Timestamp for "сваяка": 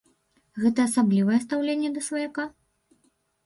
2.09-2.51